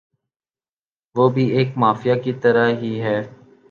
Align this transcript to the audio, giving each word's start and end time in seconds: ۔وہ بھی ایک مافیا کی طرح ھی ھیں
۔وہ 1.15 1.25
بھی 1.29 1.45
ایک 1.55 1.69
مافیا 1.77 2.15
کی 2.23 2.33
طرح 2.43 2.67
ھی 2.79 2.93
ھیں 3.01 3.21